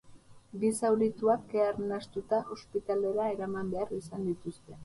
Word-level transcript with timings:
Bi 0.63 0.71
zaurituak, 0.77 1.43
kea 1.51 1.67
arnastuta, 1.73 2.41
ospitalera 2.57 3.31
eraman 3.37 3.73
behar 3.77 3.97
izan 4.03 4.27
dituzte. 4.33 4.79